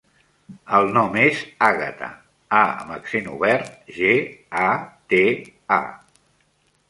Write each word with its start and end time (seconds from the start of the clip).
El 0.77 0.87
nom 0.93 1.17
és 1.23 1.41
Àgata: 1.65 2.07
a 2.61 2.63
amb 2.79 2.95
accent 2.95 3.29
obert, 3.35 3.69
ge, 3.99 4.15
a, 4.65 4.67
te, 5.15 5.23
a. 5.81 5.81